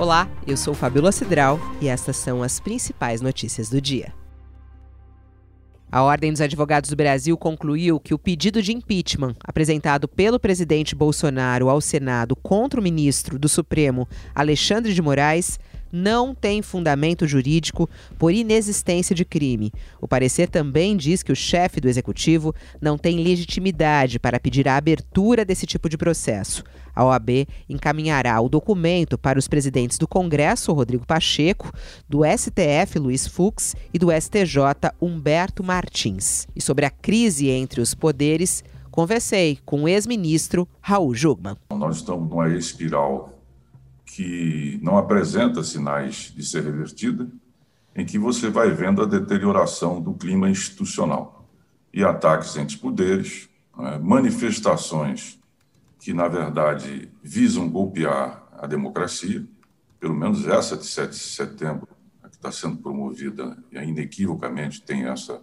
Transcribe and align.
Olá, 0.00 0.30
eu 0.46 0.56
sou 0.56 0.74
Fabiola 0.74 1.10
Cidral 1.10 1.58
e 1.80 1.88
estas 1.88 2.16
são 2.16 2.40
as 2.40 2.60
principais 2.60 3.20
notícias 3.20 3.68
do 3.68 3.80
dia. 3.80 4.14
A 5.90 6.04
Ordem 6.04 6.30
dos 6.30 6.40
Advogados 6.40 6.88
do 6.88 6.94
Brasil 6.94 7.36
concluiu 7.36 7.98
que 7.98 8.14
o 8.14 8.18
pedido 8.18 8.62
de 8.62 8.72
impeachment 8.72 9.34
apresentado 9.42 10.06
pelo 10.06 10.38
presidente 10.38 10.94
Bolsonaro 10.94 11.68
ao 11.68 11.80
Senado 11.80 12.36
contra 12.36 12.78
o 12.78 12.82
ministro 12.82 13.40
do 13.40 13.48
Supremo, 13.48 14.06
Alexandre 14.32 14.94
de 14.94 15.02
Moraes, 15.02 15.58
não 15.92 16.34
tem 16.34 16.62
fundamento 16.62 17.26
jurídico 17.26 17.88
por 18.18 18.32
inexistência 18.32 19.14
de 19.14 19.24
crime. 19.24 19.72
O 20.00 20.08
parecer 20.08 20.48
também 20.48 20.96
diz 20.96 21.22
que 21.22 21.32
o 21.32 21.36
chefe 21.36 21.80
do 21.80 21.88
executivo 21.88 22.54
não 22.80 22.98
tem 22.98 23.22
legitimidade 23.22 24.18
para 24.18 24.40
pedir 24.40 24.68
a 24.68 24.76
abertura 24.76 25.44
desse 25.44 25.66
tipo 25.66 25.88
de 25.88 25.96
processo. 25.96 26.64
A 26.94 27.04
OAB 27.04 27.46
encaminhará 27.68 28.40
o 28.40 28.48
documento 28.48 29.16
para 29.16 29.38
os 29.38 29.46
presidentes 29.46 29.98
do 29.98 30.08
Congresso, 30.08 30.72
Rodrigo 30.72 31.06
Pacheco, 31.06 31.72
do 32.08 32.22
STF, 32.24 32.98
Luiz 32.98 33.26
Fux, 33.26 33.76
e 33.94 33.98
do 33.98 34.08
STJ, 34.10 34.90
Humberto 35.00 35.62
Martins. 35.62 36.48
E 36.56 36.60
sobre 36.60 36.84
a 36.84 36.90
crise 36.90 37.50
entre 37.50 37.80
os 37.80 37.94
poderes, 37.94 38.64
conversei 38.90 39.58
com 39.64 39.84
o 39.84 39.88
ex-ministro 39.88 40.66
Raul 40.80 41.14
Jugman. 41.14 41.56
Nós 41.70 41.98
estamos 41.98 42.28
numa 42.28 42.48
espiral 42.48 43.37
que 44.18 44.80
não 44.82 44.98
apresenta 44.98 45.62
sinais 45.62 46.32
de 46.34 46.44
ser 46.44 46.64
revertida, 46.64 47.30
em 47.94 48.04
que 48.04 48.18
você 48.18 48.50
vai 48.50 48.68
vendo 48.68 49.00
a 49.00 49.06
deterioração 49.06 50.02
do 50.02 50.12
clima 50.12 50.50
institucional. 50.50 51.48
E 51.94 52.02
ataques 52.02 52.56
entre 52.56 52.78
poderes, 52.78 53.48
né, 53.78 53.96
manifestações 54.02 55.38
que, 56.00 56.12
na 56.12 56.26
verdade, 56.26 57.08
visam 57.22 57.70
golpear 57.70 58.44
a 58.58 58.66
democracia, 58.66 59.46
pelo 60.00 60.16
menos 60.16 60.48
essa 60.48 60.76
de 60.76 60.84
7 60.84 61.10
de 61.10 61.16
setembro, 61.16 61.86
que 62.28 62.34
está 62.34 62.50
sendo 62.50 62.76
promovida, 62.78 63.56
e 63.70 63.78
inequivocamente 63.78 64.82
tem 64.82 65.04
essa 65.04 65.40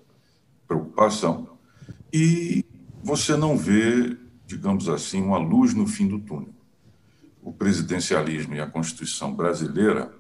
preocupação, 0.68 1.58
e 2.12 2.66
você 3.02 3.38
não 3.38 3.58
vê, 3.58 4.18
digamos 4.46 4.90
assim, 4.90 5.22
uma 5.22 5.38
luz 5.38 5.74
no 5.74 5.88
fim 5.88 6.10
do 6.10 6.20
túnel 6.20 6.55
o 7.46 7.54
presidencialismo 7.54 8.56
e 8.56 8.60
a 8.60 8.66
Constituição 8.66 9.32
brasileira 9.32 10.12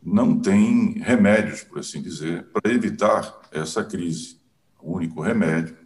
não 0.00 0.38
têm 0.38 1.00
remédios, 1.00 1.64
por 1.64 1.80
assim 1.80 2.00
dizer, 2.00 2.44
para 2.44 2.72
evitar 2.72 3.40
essa 3.50 3.82
crise. 3.82 4.40
O 4.80 4.94
único 4.94 5.20
remédio 5.20 5.76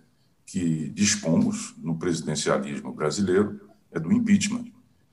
que 0.45 0.91
dispomos 0.91 1.75
no 1.79 1.99
presidencialismo 1.99 2.93
brasileiro 2.93 3.59
é 3.91 3.99
do 3.99 4.13
impeachment. 4.13 4.67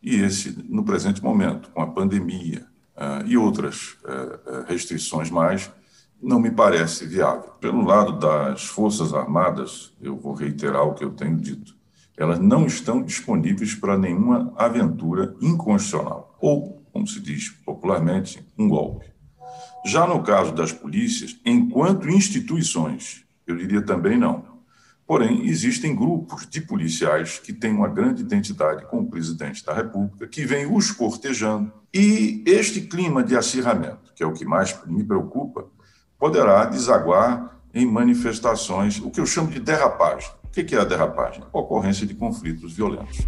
E 0.04 0.18
esse, 0.18 0.62
no 0.68 0.84
presente 0.84 1.24
momento, 1.24 1.70
com 1.70 1.82
a 1.82 1.88
pandemia 1.88 2.68
uh, 2.98 3.26
e 3.26 3.38
outras 3.38 3.94
uh, 4.04 4.66
restrições 4.68 5.32
mais, 5.32 5.72
não 6.22 6.40
me 6.40 6.52
parece 6.52 7.08
viável. 7.08 7.50
Pelo 7.62 7.86
lado 7.86 8.20
das 8.20 8.66
Forças 8.66 9.14
Armadas, 9.14 9.94
eu 10.02 10.18
vou 10.18 10.34
reiterar 10.34 10.84
o 10.84 10.94
que 10.94 11.06
eu 11.06 11.12
tenho 11.12 11.38
dito 11.38 11.80
elas 12.18 12.40
não 12.40 12.66
estão 12.66 13.02
disponíveis 13.02 13.74
para 13.74 13.98
nenhuma 13.98 14.54
aventura 14.58 15.36
inconstitucional, 15.42 16.38
ou, 16.40 16.84
como 16.92 17.08
se 17.08 17.20
diz 17.20 17.50
popularmente, 17.50 18.46
um 18.58 18.68
golpe. 18.68 19.06
Já 19.86 20.06
no 20.06 20.22
caso 20.22 20.54
das 20.54 20.72
polícias, 20.72 21.40
enquanto 21.46 22.10
instituições, 22.10 23.26
eu 23.48 23.56
diria 23.56 23.82
também 23.82 24.18
não. 24.18 24.52
Porém, 25.08 25.48
existem 25.48 25.96
grupos 25.96 26.48
de 26.48 26.62
policiais 26.62 27.40
que 27.40 27.52
têm 27.52 27.74
uma 27.74 27.90
grande 27.90 28.22
identidade 28.22 28.86
com 28.86 29.00
o 29.00 29.10
presidente 29.10 29.66
da 29.66 29.74
República, 29.74 30.28
que 30.28 30.46
vem 30.46 30.74
os 30.74 30.92
cortejando. 30.92 31.72
E 31.94 32.44
este 32.46 32.82
clima 32.82 33.24
de 33.24 33.36
acirramento, 33.36 34.14
que 34.16 34.24
é 34.24 34.26
o 34.26 34.32
que 34.32 34.46
mais 34.46 34.80
me 34.86 35.04
preocupa, 35.04 35.66
poderá 36.18 36.66
desaguar 36.66 37.60
em 37.74 37.86
manifestações, 37.86 39.00
o 39.00 39.10
que 39.10 39.20
eu 39.20 39.26
chamo 39.26 39.50
de 39.50 39.60
derrapagem. 39.60 40.32
O 40.52 40.54
que 40.54 40.76
é 40.76 40.80
a 40.80 40.84
derrapagem? 40.84 41.42
Ocorrência 41.54 42.06
de 42.06 42.14
conflitos 42.14 42.74
violentos. 42.74 43.20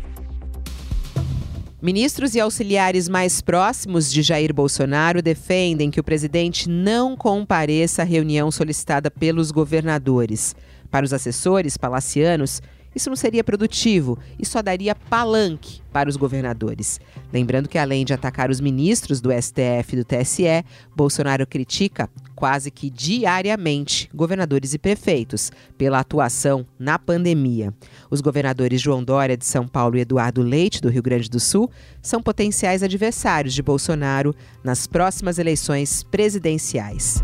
Ministros 1.81 2.35
e 2.35 2.41
auxiliares 2.41 3.07
mais 3.07 3.39
próximos 3.39 4.11
de 4.11 4.21
Jair 4.21 4.53
Bolsonaro 4.53 5.21
defendem 5.21 5.89
que 5.89 6.01
o 6.01 6.03
presidente 6.03 6.69
não 6.69 7.15
compareça 7.15 8.01
à 8.01 8.05
reunião 8.05 8.51
solicitada 8.51 9.09
pelos 9.09 9.51
governadores. 9.51 10.53
Para 10.91 11.05
os 11.05 11.13
assessores 11.13 11.77
palacianos, 11.77 12.61
isso 12.95 13.09
não 13.09 13.15
seria 13.15 13.43
produtivo 13.43 14.17
e 14.39 14.45
só 14.45 14.61
daria 14.61 14.95
palanque 14.95 15.81
para 15.91 16.09
os 16.09 16.17
governadores. 16.17 16.99
Lembrando 17.31 17.69
que, 17.69 17.77
além 17.77 18.03
de 18.03 18.13
atacar 18.13 18.49
os 18.49 18.59
ministros 18.59 19.21
do 19.21 19.31
STF 19.31 19.93
e 19.93 19.95
do 19.95 20.03
TSE, 20.03 20.65
Bolsonaro 20.95 21.45
critica 21.45 22.09
quase 22.35 22.71
que 22.71 22.89
diariamente 22.89 24.09
governadores 24.13 24.73
e 24.73 24.79
prefeitos 24.79 25.51
pela 25.77 25.99
atuação 25.99 26.65
na 26.77 26.97
pandemia. 26.97 27.73
Os 28.09 28.21
governadores 28.21 28.81
João 28.81 29.03
Dória 29.03 29.37
de 29.37 29.45
São 29.45 29.67
Paulo 29.67 29.97
e 29.97 30.01
Eduardo 30.01 30.41
Leite 30.41 30.81
do 30.81 30.89
Rio 30.89 31.03
Grande 31.03 31.29
do 31.29 31.39
Sul 31.39 31.69
são 32.01 32.21
potenciais 32.21 32.83
adversários 32.83 33.53
de 33.53 33.61
Bolsonaro 33.61 34.35
nas 34.63 34.87
próximas 34.87 35.37
eleições 35.37 36.03
presidenciais. 36.03 37.21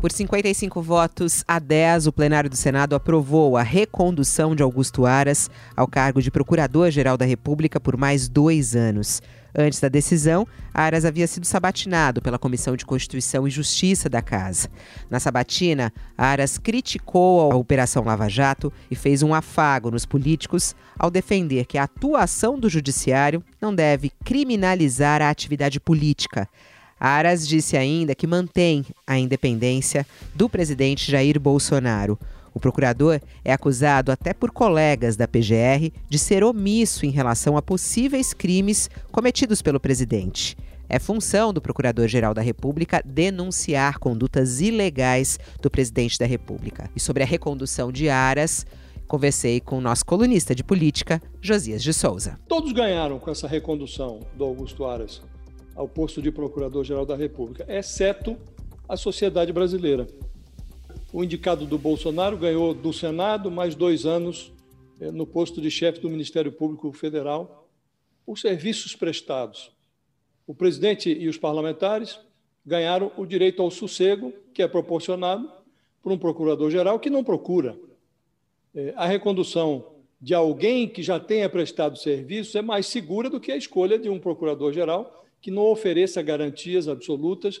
Por 0.00 0.12
55 0.12 0.80
votos 0.80 1.42
a 1.48 1.58
10, 1.58 2.06
o 2.06 2.12
plenário 2.12 2.48
do 2.48 2.54
Senado 2.54 2.94
aprovou 2.94 3.56
a 3.56 3.64
recondução 3.64 4.54
de 4.54 4.62
Augusto 4.62 5.04
Aras 5.04 5.50
ao 5.76 5.88
cargo 5.88 6.22
de 6.22 6.30
Procurador-Geral 6.30 7.16
da 7.16 7.24
República 7.24 7.80
por 7.80 7.96
mais 7.96 8.28
dois 8.28 8.76
anos. 8.76 9.20
Antes 9.52 9.80
da 9.80 9.88
decisão, 9.88 10.46
Aras 10.72 11.04
havia 11.04 11.26
sido 11.26 11.44
sabatinado 11.44 12.22
pela 12.22 12.38
Comissão 12.38 12.76
de 12.76 12.86
Constituição 12.86 13.48
e 13.48 13.50
Justiça 13.50 14.08
da 14.08 14.22
Casa. 14.22 14.68
Na 15.10 15.18
sabatina, 15.18 15.92
Aras 16.16 16.58
criticou 16.58 17.50
a 17.50 17.56
Operação 17.56 18.04
Lava 18.04 18.28
Jato 18.28 18.72
e 18.88 18.94
fez 18.94 19.24
um 19.24 19.34
afago 19.34 19.90
nos 19.90 20.06
políticos 20.06 20.76
ao 20.96 21.10
defender 21.10 21.66
que 21.66 21.76
a 21.76 21.82
atuação 21.82 22.56
do 22.56 22.68
Judiciário 22.68 23.42
não 23.60 23.74
deve 23.74 24.12
criminalizar 24.24 25.20
a 25.20 25.28
atividade 25.28 25.80
política. 25.80 26.48
Aras 27.00 27.46
disse 27.46 27.76
ainda 27.76 28.14
que 28.14 28.26
mantém 28.26 28.84
a 29.06 29.18
independência 29.18 30.06
do 30.34 30.48
presidente 30.48 31.10
Jair 31.10 31.38
Bolsonaro. 31.38 32.18
O 32.52 32.60
procurador 32.60 33.20
é 33.44 33.52
acusado 33.52 34.10
até 34.10 34.32
por 34.32 34.50
colegas 34.50 35.16
da 35.16 35.28
PGR 35.28 35.92
de 36.08 36.18
ser 36.18 36.42
omisso 36.42 37.06
em 37.06 37.10
relação 37.10 37.56
a 37.56 37.62
possíveis 37.62 38.34
crimes 38.34 38.90
cometidos 39.12 39.62
pelo 39.62 39.78
presidente. 39.78 40.56
É 40.88 40.98
função 40.98 41.52
do 41.52 41.60
Procurador-Geral 41.60 42.32
da 42.32 42.40
República 42.40 43.02
denunciar 43.04 43.98
condutas 43.98 44.60
ilegais 44.60 45.38
do 45.60 45.70
presidente 45.70 46.18
da 46.18 46.24
República. 46.24 46.90
E 46.96 47.00
sobre 47.00 47.22
a 47.22 47.26
recondução 47.26 47.92
de 47.92 48.08
Aras, 48.08 48.66
conversei 49.06 49.60
com 49.60 49.76
o 49.76 49.80
nosso 49.82 50.04
colunista 50.04 50.54
de 50.54 50.64
política, 50.64 51.20
Josias 51.42 51.82
de 51.82 51.92
Souza. 51.92 52.40
Todos 52.48 52.72
ganharam 52.72 53.18
com 53.18 53.30
essa 53.30 53.46
recondução 53.46 54.20
do 54.34 54.44
Augusto 54.44 54.86
Aras 54.86 55.20
ao 55.78 55.88
posto 55.88 56.20
de 56.20 56.32
Procurador-Geral 56.32 57.06
da 57.06 57.14
República, 57.14 57.64
exceto 57.68 58.36
a 58.88 58.96
sociedade 58.96 59.52
brasileira. 59.52 60.08
O 61.12 61.22
indicado 61.22 61.64
do 61.66 61.78
Bolsonaro 61.78 62.36
ganhou 62.36 62.74
do 62.74 62.92
Senado 62.92 63.48
mais 63.48 63.76
dois 63.76 64.04
anos 64.04 64.52
eh, 65.00 65.12
no 65.12 65.24
posto 65.24 65.60
de 65.60 65.70
chefe 65.70 66.00
do 66.00 66.10
Ministério 66.10 66.50
Público 66.50 66.92
Federal 66.92 67.70
por 68.26 68.36
serviços 68.36 68.96
prestados. 68.96 69.70
O 70.48 70.52
presidente 70.52 71.16
e 71.16 71.28
os 71.28 71.38
parlamentares 71.38 72.18
ganharam 72.66 73.12
o 73.16 73.24
direito 73.24 73.62
ao 73.62 73.70
sossego, 73.70 74.32
que 74.52 74.64
é 74.64 74.66
proporcionado 74.66 75.48
por 76.02 76.10
um 76.10 76.18
procurador-geral 76.18 76.98
que 76.98 77.08
não 77.08 77.22
procura. 77.22 77.78
Eh, 78.74 78.92
a 78.96 79.06
recondução 79.06 79.92
de 80.20 80.34
alguém 80.34 80.88
que 80.88 81.04
já 81.04 81.20
tenha 81.20 81.48
prestado 81.48 81.96
serviço 81.96 82.58
é 82.58 82.62
mais 82.62 82.88
segura 82.88 83.30
do 83.30 83.38
que 83.38 83.52
a 83.52 83.56
escolha 83.56 83.96
de 83.96 84.10
um 84.10 84.18
procurador-geral 84.18 85.14
que 85.40 85.50
não 85.50 85.66
ofereça 85.66 86.22
garantias 86.22 86.88
absolutas 86.88 87.60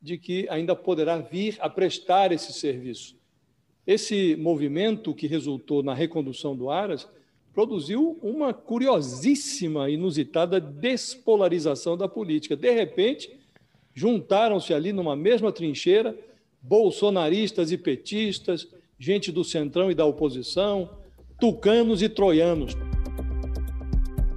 de 0.00 0.18
que 0.18 0.46
ainda 0.48 0.74
poderá 0.74 1.18
vir 1.18 1.56
a 1.60 1.68
prestar 1.68 2.32
esse 2.32 2.52
serviço. 2.52 3.16
Esse 3.86 4.36
movimento 4.36 5.14
que 5.14 5.26
resultou 5.26 5.82
na 5.82 5.94
recondução 5.94 6.56
do 6.56 6.70
Aras 6.70 7.08
produziu 7.52 8.18
uma 8.22 8.52
curiosíssima, 8.52 9.90
inusitada 9.90 10.60
despolarização 10.60 11.96
da 11.96 12.08
política. 12.08 12.56
De 12.56 12.70
repente, 12.70 13.30
juntaram-se 13.94 14.72
ali 14.72 14.92
numa 14.92 15.14
mesma 15.14 15.52
trincheira 15.52 16.16
bolsonaristas 16.60 17.72
e 17.72 17.76
petistas, 17.76 18.68
gente 18.98 19.32
do 19.32 19.44
centrão 19.44 19.90
e 19.90 19.94
da 19.94 20.06
oposição, 20.06 20.88
tucanos 21.40 22.02
e 22.02 22.08
troianos. 22.08 22.76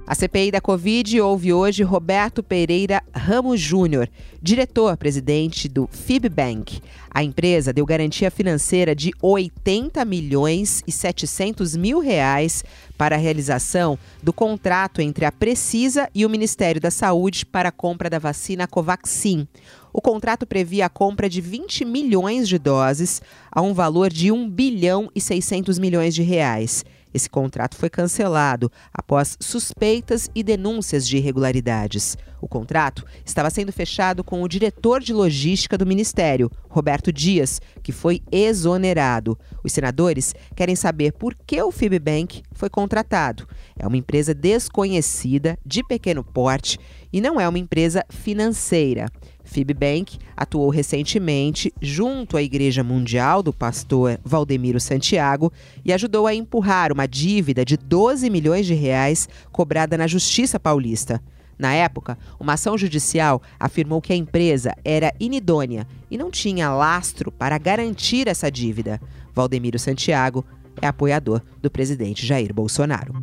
A 0.08 0.14
CPI 0.14 0.52
da 0.52 0.60
Covid 0.60 1.20
ouve 1.20 1.52
hoje 1.52 1.82
Roberto 1.82 2.40
Pereira 2.40 3.02
Ramos 3.12 3.60
Júnior, 3.60 4.08
diretor-presidente 4.40 5.68
do 5.68 5.88
FibBank. 5.90 6.80
A 7.10 7.24
empresa 7.24 7.72
deu 7.72 7.84
garantia 7.84 8.30
financeira 8.30 8.94
de 8.94 9.10
80 9.20 10.04
milhões 10.04 10.80
e 10.86 10.92
700 10.92 11.74
mil 11.74 11.98
reais 11.98 12.62
para 12.96 13.16
a 13.16 13.18
realização 13.18 13.98
do 14.22 14.32
contrato 14.32 15.02
entre 15.02 15.24
a 15.24 15.32
Precisa 15.32 16.08
e 16.14 16.24
o 16.24 16.30
Ministério 16.30 16.80
da 16.80 16.92
Saúde 16.92 17.44
para 17.44 17.70
a 17.70 17.72
compra 17.72 18.08
da 18.08 18.20
vacina 18.20 18.68
Covaxin. 18.68 19.48
O 19.92 20.00
contrato 20.00 20.46
previa 20.46 20.86
a 20.86 20.88
compra 20.88 21.28
de 21.28 21.40
20 21.40 21.84
milhões 21.84 22.48
de 22.48 22.60
doses 22.60 23.20
a 23.50 23.60
um 23.60 23.74
valor 23.74 24.12
de 24.12 24.30
1 24.30 24.48
bilhão 24.50 25.10
e 25.16 25.20
600 25.20 25.80
milhões 25.80 26.14
de 26.14 26.22
reais. 26.22 26.84
Esse 27.16 27.30
contrato 27.30 27.76
foi 27.76 27.88
cancelado 27.88 28.70
após 28.92 29.38
suspeitas 29.40 30.28
e 30.34 30.42
denúncias 30.42 31.08
de 31.08 31.16
irregularidades. 31.16 32.14
O 32.42 32.46
contrato 32.46 33.06
estava 33.24 33.48
sendo 33.48 33.72
fechado 33.72 34.22
com 34.22 34.42
o 34.42 34.48
diretor 34.48 35.00
de 35.00 35.14
logística 35.14 35.78
do 35.78 35.86
Ministério, 35.86 36.50
Roberto 36.68 37.10
Dias, 37.10 37.58
que 37.82 37.90
foi 37.90 38.20
exonerado. 38.30 39.38
Os 39.64 39.72
senadores 39.72 40.34
querem 40.54 40.76
saber 40.76 41.14
por 41.14 41.34
que 41.34 41.62
o 41.62 41.72
Fibbank 41.72 42.42
foi 42.52 42.68
contratado. 42.68 43.48
É 43.78 43.86
uma 43.86 43.96
empresa 43.96 44.34
desconhecida, 44.34 45.58
de 45.64 45.82
pequeno 45.82 46.22
porte 46.22 46.78
e 47.10 47.18
não 47.18 47.40
é 47.40 47.48
uma 47.48 47.58
empresa 47.58 48.04
financeira. 48.10 49.06
Fibbank 49.46 50.18
atuou 50.36 50.68
recentemente 50.68 51.72
junto 51.80 52.36
à 52.36 52.42
Igreja 52.42 52.84
Mundial 52.84 53.42
do 53.42 53.52
pastor 53.52 54.20
Valdemiro 54.22 54.78
Santiago 54.78 55.50
e 55.84 55.92
ajudou 55.92 56.26
a 56.26 56.34
empurrar 56.34 56.92
uma 56.92 57.06
dívida 57.06 57.64
de 57.64 57.76
12 57.76 58.28
milhões 58.28 58.66
de 58.66 58.74
reais 58.74 59.28
cobrada 59.50 59.96
na 59.96 60.06
Justiça 60.06 60.60
Paulista. 60.60 61.22
Na 61.58 61.72
época, 61.72 62.18
uma 62.38 62.52
ação 62.52 62.76
judicial 62.76 63.40
afirmou 63.58 64.02
que 64.02 64.12
a 64.12 64.16
empresa 64.16 64.74
era 64.84 65.14
inidônea 65.18 65.86
e 66.10 66.18
não 66.18 66.30
tinha 66.30 66.70
lastro 66.70 67.32
para 67.32 67.56
garantir 67.56 68.28
essa 68.28 68.50
dívida. 68.50 69.00
Valdemiro 69.32 69.78
Santiago 69.78 70.44
é 70.82 70.86
apoiador 70.86 71.40
do 71.62 71.70
presidente 71.70 72.26
Jair 72.26 72.52
Bolsonaro. 72.52 73.14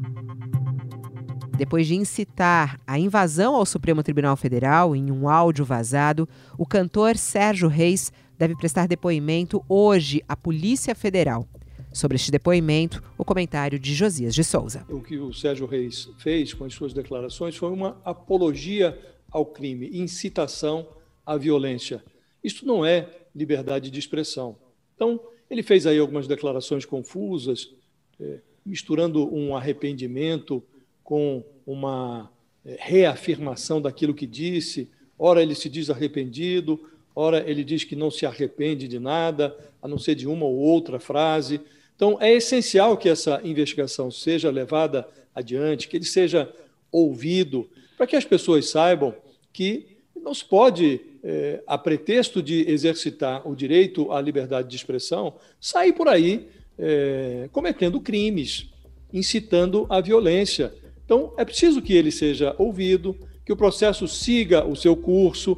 Depois 1.63 1.87
de 1.87 1.95
incitar 1.95 2.77
a 2.85 2.99
invasão 2.99 3.55
ao 3.55 3.65
Supremo 3.65 4.03
Tribunal 4.03 4.35
Federal 4.35 4.93
em 4.93 5.09
um 5.09 5.29
áudio 5.29 5.63
vazado, 5.63 6.27
o 6.57 6.65
cantor 6.65 7.15
Sérgio 7.15 7.69
Reis 7.69 8.11
deve 8.37 8.53
prestar 8.53 8.85
depoimento 8.85 9.63
hoje 9.69 10.21
à 10.27 10.35
Polícia 10.35 10.93
Federal. 10.93 11.47
Sobre 11.93 12.17
este 12.17 12.29
depoimento, 12.31 13.01
o 13.17 13.23
comentário 13.23 13.79
de 13.79 13.93
Josias 13.93 14.35
de 14.35 14.43
Souza. 14.43 14.85
O 14.89 14.99
que 14.99 15.17
o 15.17 15.31
Sérgio 15.31 15.65
Reis 15.65 16.09
fez 16.17 16.53
com 16.53 16.65
as 16.65 16.73
suas 16.73 16.91
declarações 16.91 17.55
foi 17.55 17.71
uma 17.71 17.97
apologia 18.03 18.99
ao 19.31 19.45
crime, 19.45 19.89
incitação 19.97 20.85
à 21.25 21.37
violência. 21.37 22.03
Isto 22.43 22.65
não 22.65 22.85
é 22.85 23.09
liberdade 23.33 23.89
de 23.89 23.97
expressão. 23.97 24.57
Então, 24.97 25.17
ele 25.49 25.63
fez 25.63 25.87
aí 25.87 25.97
algumas 25.97 26.27
declarações 26.27 26.83
confusas, 26.83 27.73
é, 28.19 28.39
misturando 28.65 29.33
um 29.33 29.55
arrependimento 29.55 30.61
com 31.03 31.43
uma 31.65 32.31
é, 32.65 32.77
reafirmação 32.79 33.81
daquilo 33.81 34.13
que 34.13 34.25
disse. 34.25 34.89
Ora, 35.17 35.41
ele 35.41 35.55
se 35.55 35.69
diz 35.69 35.89
arrependido, 35.89 36.79
ora, 37.15 37.43
ele 37.49 37.63
diz 37.63 37.83
que 37.83 37.95
não 37.95 38.09
se 38.09 38.25
arrepende 38.25 38.87
de 38.87 38.99
nada, 38.99 39.55
a 39.81 39.87
não 39.87 39.97
ser 39.97 40.15
de 40.15 40.27
uma 40.27 40.45
ou 40.45 40.55
outra 40.55 40.99
frase. 40.99 41.61
Então, 41.95 42.17
é 42.19 42.33
essencial 42.33 42.97
que 42.97 43.09
essa 43.09 43.41
investigação 43.43 44.09
seja 44.09 44.49
levada 44.49 45.07
adiante, 45.33 45.87
que 45.87 45.97
ele 45.97 46.05
seja 46.05 46.51
ouvido, 46.91 47.69
para 47.97 48.07
que 48.07 48.15
as 48.15 48.25
pessoas 48.25 48.69
saibam 48.69 49.15
que 49.51 49.97
não 50.15 50.33
se 50.33 50.45
pode, 50.45 51.01
é, 51.23 51.61
a 51.67 51.77
pretexto 51.77 52.41
de 52.41 52.69
exercitar 52.69 53.47
o 53.47 53.55
direito 53.55 54.11
à 54.11 54.21
liberdade 54.21 54.69
de 54.69 54.75
expressão, 54.75 55.35
sair 55.59 55.93
por 55.93 56.07
aí 56.07 56.47
é, 56.77 57.49
cometendo 57.51 57.99
crimes, 57.99 58.69
incitando 59.11 59.85
a 59.89 60.01
violência. 60.01 60.73
Então, 61.05 61.33
é 61.37 61.43
preciso 61.43 61.81
que 61.81 61.93
ele 61.93 62.11
seja 62.11 62.55
ouvido, 62.57 63.15
que 63.45 63.51
o 63.51 63.57
processo 63.57 64.07
siga 64.07 64.65
o 64.65 64.75
seu 64.75 64.95
curso. 64.95 65.57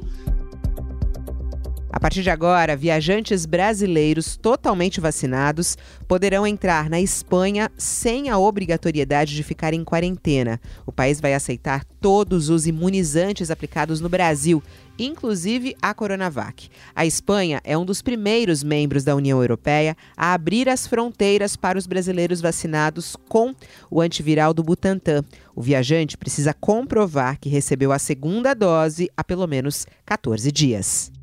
A 1.96 1.98
partir 1.98 2.22
de 2.22 2.28
agora, 2.28 2.76
viajantes 2.76 3.46
brasileiros 3.46 4.36
totalmente 4.36 5.00
vacinados 5.00 5.78
poderão 6.06 6.46
entrar 6.46 6.90
na 6.90 7.00
Espanha 7.00 7.72
sem 7.78 8.28
a 8.28 8.38
obrigatoriedade 8.38 9.34
de 9.34 9.42
ficar 9.42 9.72
em 9.72 9.82
quarentena. 9.82 10.60
O 10.84 10.92
país 10.92 11.22
vai 11.22 11.32
aceitar 11.32 11.86
todos 11.98 12.50
os 12.50 12.66
imunizantes 12.66 13.50
aplicados 13.50 13.98
no 13.98 14.10
Brasil, 14.10 14.62
inclusive 14.98 15.74
a 15.80 15.94
Coronavac. 15.94 16.68
A 16.94 17.06
Espanha 17.06 17.62
é 17.64 17.78
um 17.78 17.86
dos 17.86 18.02
primeiros 18.02 18.62
membros 18.62 19.02
da 19.02 19.16
União 19.16 19.40
Europeia 19.40 19.96
a 20.14 20.34
abrir 20.34 20.68
as 20.68 20.86
fronteiras 20.86 21.56
para 21.56 21.78
os 21.78 21.86
brasileiros 21.86 22.42
vacinados 22.42 23.16
com 23.26 23.54
o 23.90 24.02
antiviral 24.02 24.52
do 24.52 24.62
Butantan. 24.62 25.24
O 25.54 25.62
viajante 25.62 26.18
precisa 26.18 26.52
comprovar 26.52 27.40
que 27.40 27.48
recebeu 27.48 27.90
a 27.90 27.98
segunda 27.98 28.52
dose 28.52 29.10
há 29.16 29.24
pelo 29.24 29.46
menos 29.46 29.86
14 30.04 30.52
dias. 30.52 31.15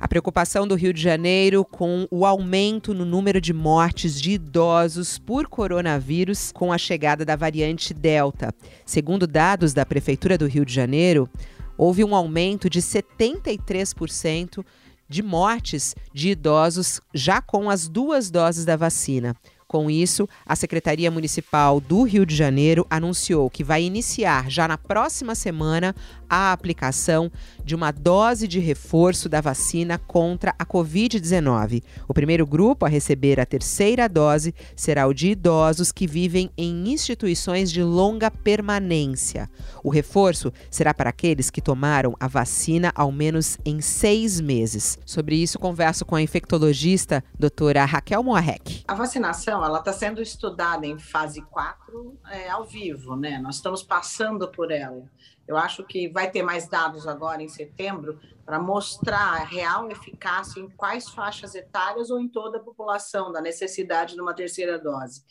A 0.00 0.06
preocupação 0.06 0.66
do 0.66 0.76
Rio 0.76 0.92
de 0.92 1.02
Janeiro 1.02 1.64
com 1.64 2.06
o 2.08 2.24
aumento 2.24 2.94
no 2.94 3.04
número 3.04 3.40
de 3.40 3.52
mortes 3.52 4.20
de 4.20 4.30
idosos 4.32 5.18
por 5.18 5.48
coronavírus 5.48 6.52
com 6.52 6.72
a 6.72 6.78
chegada 6.78 7.24
da 7.24 7.34
variante 7.34 7.92
Delta. 7.92 8.54
Segundo 8.86 9.26
dados 9.26 9.74
da 9.74 9.84
Prefeitura 9.84 10.38
do 10.38 10.46
Rio 10.46 10.64
de 10.64 10.72
Janeiro, 10.72 11.28
houve 11.76 12.04
um 12.04 12.14
aumento 12.14 12.70
de 12.70 12.80
73% 12.80 14.64
de 15.08 15.20
mortes 15.20 15.96
de 16.14 16.30
idosos 16.30 17.00
já 17.12 17.42
com 17.42 17.68
as 17.68 17.88
duas 17.88 18.30
doses 18.30 18.64
da 18.64 18.76
vacina. 18.76 19.34
Com 19.68 19.90
isso, 19.90 20.26
a 20.46 20.56
Secretaria 20.56 21.10
Municipal 21.10 21.78
do 21.78 22.02
Rio 22.02 22.24
de 22.24 22.34
Janeiro 22.34 22.86
anunciou 22.88 23.50
que 23.50 23.62
vai 23.62 23.82
iniciar 23.82 24.48
já 24.48 24.66
na 24.66 24.78
próxima 24.78 25.34
semana 25.34 25.94
a 26.28 26.52
aplicação 26.52 27.30
de 27.64 27.74
uma 27.74 27.90
dose 27.90 28.46
de 28.48 28.58
reforço 28.58 29.28
da 29.28 29.40
vacina 29.40 29.98
contra 29.98 30.54
a 30.58 30.64
Covid-19. 30.64 31.82
O 32.06 32.14
primeiro 32.14 32.46
grupo 32.46 32.86
a 32.86 32.88
receber 32.88 33.40
a 33.40 33.46
terceira 33.46 34.08
dose 34.08 34.54
será 34.74 35.06
o 35.06 35.14
de 35.14 35.30
idosos 35.30 35.92
que 35.92 36.06
vivem 36.06 36.50
em 36.56 36.90
instituições 36.90 37.70
de 37.70 37.82
longa 37.82 38.30
permanência. 38.30 39.50
O 39.82 39.90
reforço 39.90 40.52
será 40.70 40.92
para 40.94 41.10
aqueles 41.10 41.50
que 41.50 41.60
tomaram 41.60 42.14
a 42.18 42.26
vacina 42.26 42.92
ao 42.94 43.12
menos 43.12 43.58
em 43.64 43.80
seis 43.80 44.40
meses. 44.40 44.98
Sobre 45.04 45.36
isso, 45.36 45.58
converso 45.58 46.04
com 46.04 46.14
a 46.14 46.22
infectologista 46.22 47.22
doutora 47.38 47.84
Raquel 47.84 48.22
Moarec. 48.22 48.84
A 48.86 48.94
vacinação 48.94 49.64
ela 49.64 49.78
está 49.78 49.92
sendo 49.92 50.20
estudada 50.20 50.86
em 50.86 50.98
fase 50.98 51.42
4 51.42 52.18
é, 52.30 52.48
ao 52.48 52.64
vivo, 52.64 53.16
né? 53.16 53.38
Nós 53.38 53.56
estamos 53.56 53.82
passando 53.82 54.48
por 54.48 54.70
ela. 54.70 55.04
Eu 55.48 55.56
acho 55.56 55.82
que 55.82 56.08
vai 56.10 56.30
ter 56.30 56.42
mais 56.42 56.68
dados 56.68 57.08
agora 57.08 57.42
em 57.42 57.48
setembro 57.48 58.20
para 58.44 58.60
mostrar 58.60 59.40
a 59.40 59.44
real 59.44 59.90
eficácia 59.90 60.60
em 60.60 60.68
quais 60.68 61.08
faixas 61.08 61.54
etárias 61.54 62.10
ou 62.10 62.20
em 62.20 62.28
toda 62.28 62.58
a 62.58 62.62
população 62.62 63.32
da 63.32 63.40
necessidade 63.40 64.14
de 64.14 64.20
uma 64.20 64.34
terceira 64.34 64.78
dose. 64.78 65.24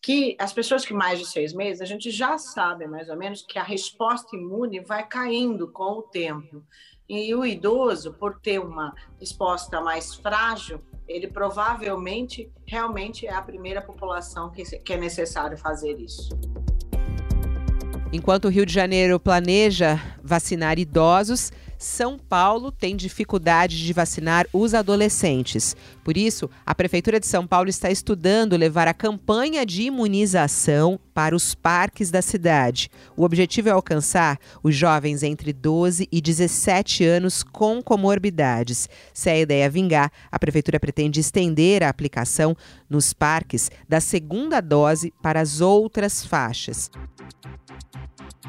Que 0.00 0.36
as 0.38 0.52
pessoas 0.52 0.84
que 0.84 0.94
mais 0.94 1.18
de 1.18 1.26
seis 1.26 1.52
meses, 1.52 1.80
a 1.80 1.84
gente 1.84 2.08
já 2.08 2.38
sabe 2.38 2.86
mais 2.86 3.08
ou 3.08 3.16
menos 3.16 3.42
que 3.42 3.58
a 3.58 3.64
resposta 3.64 4.36
imune 4.36 4.78
vai 4.78 5.04
caindo 5.04 5.72
com 5.72 5.98
o 5.98 6.02
tempo. 6.02 6.64
E 7.08 7.34
o 7.34 7.44
idoso, 7.44 8.12
por 8.14 8.38
ter 8.38 8.60
uma 8.60 8.94
resposta 9.18 9.80
mais 9.80 10.14
frágil, 10.14 10.80
ele 11.08 11.26
provavelmente 11.26 12.52
realmente 12.66 13.26
é 13.26 13.32
a 13.32 13.42
primeira 13.42 13.80
população 13.80 14.50
que, 14.50 14.62
que 14.62 14.92
é 14.92 14.96
necessário 14.96 15.58
fazer 15.58 15.98
isso. 15.98 16.28
Enquanto 18.10 18.46
o 18.46 18.48
Rio 18.50 18.64
de 18.64 18.72
Janeiro 18.72 19.20
planeja 19.20 20.00
vacinar 20.28 20.78
idosos, 20.78 21.50
São 21.78 22.18
Paulo 22.18 22.70
tem 22.70 22.94
dificuldade 22.94 23.78
de 23.78 23.92
vacinar 23.92 24.46
os 24.52 24.74
adolescentes. 24.74 25.74
Por 26.04 26.16
isso, 26.16 26.48
a 26.64 26.74
Prefeitura 26.74 27.18
de 27.18 27.26
São 27.26 27.46
Paulo 27.46 27.68
está 27.68 27.90
estudando 27.90 28.56
levar 28.56 28.86
a 28.86 28.94
campanha 28.94 29.64
de 29.64 29.82
imunização 29.82 31.00
para 31.14 31.34
os 31.34 31.54
parques 31.54 32.10
da 32.10 32.20
cidade. 32.20 32.90
O 33.16 33.24
objetivo 33.24 33.68
é 33.68 33.72
alcançar 33.72 34.38
os 34.62 34.74
jovens 34.74 35.22
entre 35.22 35.52
12 35.52 36.06
e 36.12 36.20
17 36.20 37.04
anos 37.04 37.42
com 37.42 37.82
comorbidades. 37.82 38.88
Se 39.14 39.30
a 39.30 39.38
ideia 39.38 39.70
vingar, 39.70 40.12
a 40.30 40.38
Prefeitura 40.38 40.78
pretende 40.78 41.20
estender 41.20 41.82
a 41.82 41.88
aplicação 41.88 42.56
nos 42.88 43.12
parques 43.12 43.70
da 43.88 44.00
segunda 44.00 44.60
dose 44.60 45.12
para 45.22 45.40
as 45.40 45.60
outras 45.60 46.24
faixas. 46.24 46.90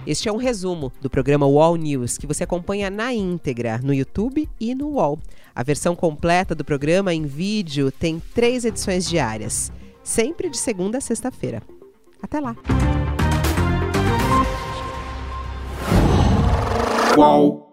Este 0.06 0.30
é 0.30 0.32
um 0.32 0.38
resumo 0.38 0.92
do 1.02 1.10
programa 1.10 1.48
Wall 1.48 1.76
News 1.76 2.18
que 2.18 2.28
você 2.28 2.44
acompanha 2.44 2.90
na 2.90 3.14
íntegra 3.14 3.80
no 3.84 3.94
YouTube 3.94 4.50
e 4.60 4.76
no 4.76 4.94
Wall. 4.94 5.20
A 5.54 5.64
versão 5.64 5.96
completa 5.96 6.54
do 6.56 6.64
programa 6.64 7.14
em 7.14 7.26
vídeo 7.26 7.92
tem 7.92 8.22
três 8.34 8.66
edições 8.66 9.08
diárias, 9.08 9.72
sempre 10.04 10.50
de 10.50 10.58
segunda 10.58 11.00
a 11.00 11.02
sexta-feira. 11.02 11.62
Até 12.22 12.40
lá! 12.40 12.56
Wall. 17.18 17.69